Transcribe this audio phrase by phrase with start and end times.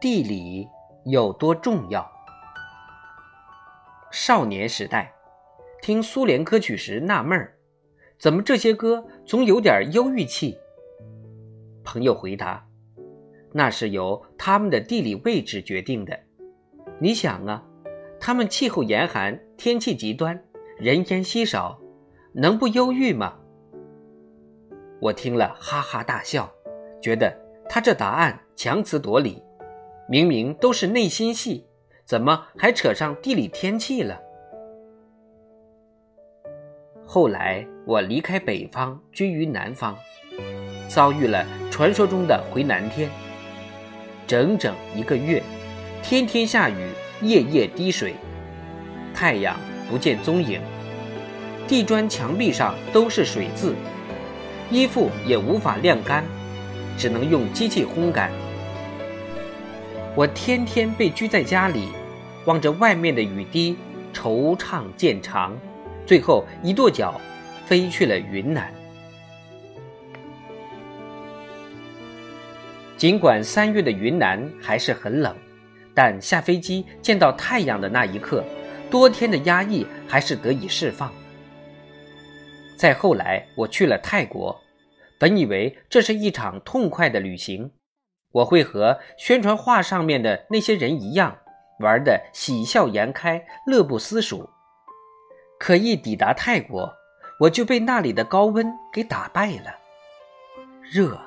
[0.00, 0.68] 地理
[1.06, 2.08] 有多重要？
[4.12, 5.12] 少年时代，
[5.82, 7.56] 听苏联歌曲时纳闷儿，
[8.16, 10.56] 怎么这些歌总有点忧郁气？
[11.82, 12.64] 朋友回答
[13.52, 16.16] ：“那是由他们的地理位置决定的。
[17.00, 17.64] 你想啊，
[18.20, 20.40] 他们气候严寒，天气极端，
[20.76, 21.76] 人烟稀少，
[22.32, 23.36] 能不忧郁吗？”
[25.02, 26.48] 我听了哈哈大笑，
[27.02, 27.36] 觉得
[27.68, 29.42] 他这答案强词夺理。
[30.10, 31.66] 明明都是内心戏，
[32.06, 34.18] 怎么还扯上地理天气了？
[37.06, 39.94] 后来我离开北方，居于南方，
[40.88, 43.10] 遭遇了传说中的回南天。
[44.26, 45.42] 整整一个月，
[46.02, 46.88] 天天下雨，
[47.20, 48.14] 夜夜滴水，
[49.12, 50.62] 太阳不见踪影，
[51.66, 53.74] 地砖墙壁上都是水渍，
[54.70, 56.24] 衣服也无法晾干，
[56.96, 58.32] 只能用机器烘干。
[60.18, 61.90] 我天天被拘在家里，
[62.44, 63.76] 望着外面的雨滴，
[64.12, 65.56] 惆怅渐长，
[66.04, 67.20] 最后一跺脚，
[67.66, 68.68] 飞去了云南。
[72.96, 75.32] 尽管三月的云南还是很冷，
[75.94, 78.44] 但下飞机见到太阳的那一刻，
[78.90, 81.12] 多天的压抑还是得以释放。
[82.76, 84.60] 再后来，我去了泰国，
[85.16, 87.70] 本以为这是一场痛快的旅行。
[88.38, 91.36] 我会和宣传画上面的那些人一样，
[91.80, 94.48] 玩的喜笑颜开、乐不思蜀。
[95.58, 96.92] 可一抵达泰国，
[97.40, 99.74] 我就被那里的高温给打败了。
[100.82, 101.20] 热，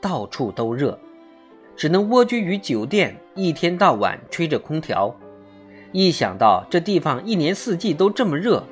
[0.00, 0.96] 到处都热，
[1.74, 5.12] 只能蜗居于酒店，一天到晚吹着空调。
[5.90, 8.62] 一想到这地方一年四季都这么热，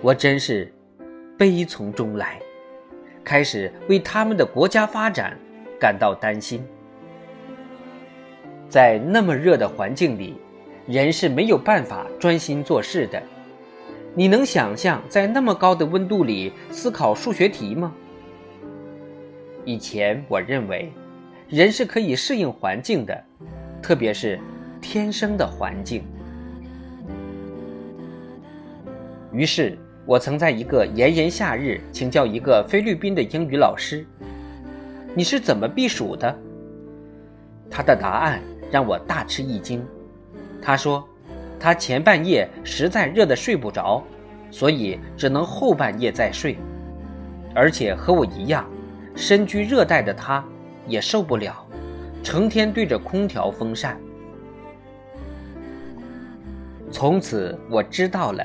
[0.00, 0.72] 我真是
[1.36, 2.40] 悲从中来，
[3.22, 5.38] 开始为他们的国家发展
[5.78, 6.66] 感到担心。
[8.70, 10.36] 在那么热的环境里，
[10.86, 13.20] 人是没有办法专心做事的。
[14.14, 17.92] 你能想象在那么高的温度里思考数学题吗？
[19.64, 20.92] 以前我认为，
[21.48, 23.24] 人是可以适应环境的，
[23.82, 24.38] 特别是
[24.80, 26.04] 天生的环境。
[29.32, 29.76] 于是
[30.06, 34.06] 我曾在一个炎炎夏日请教一个菲律宾的英语老师
[35.12, 36.38] ：“你是怎么避暑的？”
[37.68, 38.40] 他的答案。
[38.70, 39.84] 让我大吃一惊，
[40.62, 41.06] 他说，
[41.58, 44.02] 他前半夜实在热得睡不着，
[44.50, 46.56] 所以只能后半夜再睡，
[47.54, 48.68] 而且和我一样，
[49.14, 50.44] 身居热带的他
[50.86, 51.66] 也受不了，
[52.22, 53.98] 成天对着空调风扇。
[56.92, 58.44] 从此我知道了，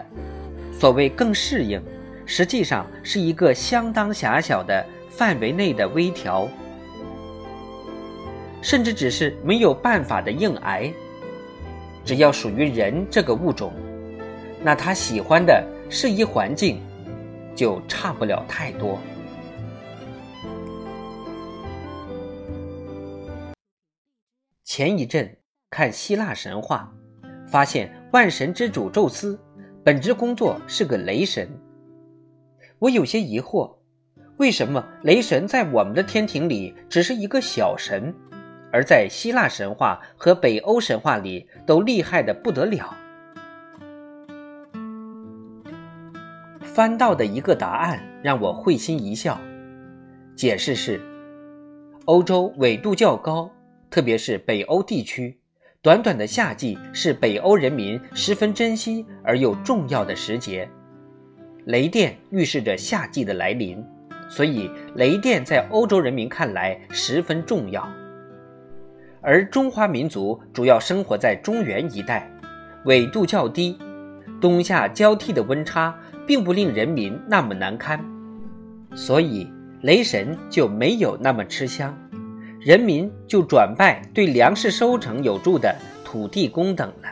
[0.71, 1.81] 所谓更适应，
[2.25, 6.47] 实际上是一个相当狭小的范围内的微调。
[8.65, 10.91] 甚至只是没有办法的硬挨。
[12.03, 13.71] 只要属于人这个物种，
[14.63, 16.81] 那他喜欢的适宜环境，
[17.55, 18.97] 就差不了太多。
[24.63, 25.37] 前一阵
[25.69, 26.91] 看希腊神话，
[27.47, 29.39] 发现万神之主宙斯，
[29.83, 31.47] 本职工作是个雷神。
[32.79, 33.75] 我有些疑惑，
[34.37, 38.11] 为什么雷神在我们的天庭里只是一个小神？
[38.75, 42.93] 而在希腊神话和北欧神话里，都厉害的不得了。
[46.59, 49.39] 翻到的一个答案让我会心一笑，
[50.35, 50.99] 解释是：
[52.03, 53.49] 欧洲纬度较高，
[53.89, 55.39] 特别是北欧地区，
[55.81, 60.69] 短短的夏季是北欧人民十分珍惜而又重要的时节。
[61.63, 63.81] 雷电预示着夏季的来临，
[64.27, 67.89] 所以雷电在欧洲人民看来十分重要。
[69.25, 72.29] 而中华民族主要生活在中原一带，
[72.83, 73.75] 纬度较低，
[74.39, 75.97] 冬夏交替的温差
[76.27, 77.99] 并不令人民那么难堪，
[78.93, 81.97] 所以雷神就没有那么吃香，
[82.59, 87.09] 人民就转拜对粮食收成有助的土地公等了。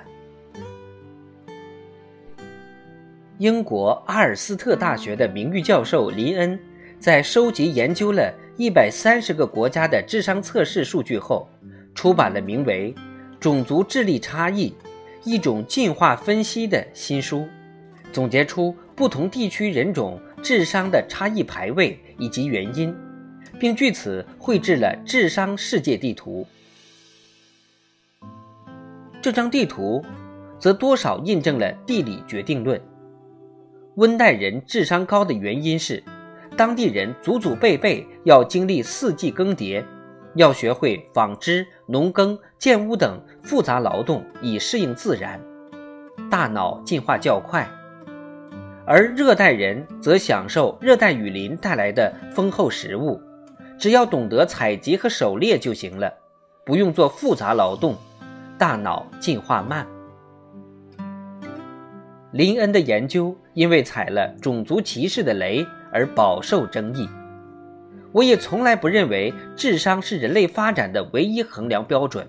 [3.39, 6.59] 英国阿尔斯特大学的名誉教授林恩
[6.99, 11.49] 在收集研究了一百三十个国家的智商测试数据后。
[12.03, 12.93] 出版了名为
[13.39, 14.75] 《种族智力差异：
[15.23, 17.47] 一种进化分析》的新书，
[18.11, 22.93] 总结出不同地区人种智商的差异排位以及原因，
[23.57, 26.45] 并据此绘制了智商世界地图。
[29.21, 30.03] 这张地图
[30.59, 32.81] 则多少印证了地理决定论：
[33.95, 36.03] 温带人智商高的原因是，
[36.57, 39.81] 当地人祖祖辈辈要经历四季更迭。
[40.35, 45.39] 要学会纺织、农耕、建屋等复杂劳动，以适应自然，
[46.29, 47.63] 大脑进化较快；
[48.85, 53.21] 而热带人则享受热带雨林带来的丰厚食物，
[53.77, 56.11] 只要懂得采集和狩猎就行了，
[56.65, 57.95] 不用做复杂劳动，
[58.57, 59.85] 大脑进化慢。
[62.31, 67.07] 林恩的研究因为踩了种族歧视的雷而饱受争议。
[68.13, 72.27] 我也从来不认为智商是人类发展的唯一衡量标准，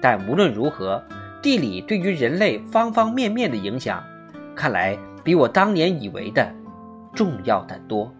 [0.00, 1.02] 但无论如何，
[1.42, 4.02] 地理对于人类方方面面的影响，
[4.56, 6.50] 看来比我当年以为的
[7.14, 8.10] 重要的多。